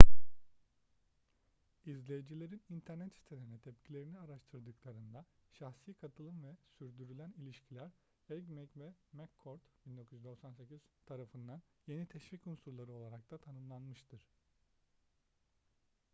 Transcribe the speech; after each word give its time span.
i̇zleyicilerin 1.85 2.61
internet 2.69 3.13
sitelerine 3.15 3.59
tepkilerini 3.59 4.19
araştırdıklarında 4.19 5.25
şahsi 5.51 5.93
katılım” 5.93 6.43
ve 6.43 6.57
sürdürülen 6.77 7.33
ilişkiler” 7.37 7.91
eighmey 8.29 8.67
ve 8.77 8.93
mccord 9.13 9.59
1998 9.85 10.81
tarafından 11.05 11.61
yeni 11.87 12.05
teşvik 12.05 12.47
unsurları 12.47 12.91
olarak 12.93 13.31
da 13.31 13.37
tanımlanmıştır 13.37 14.21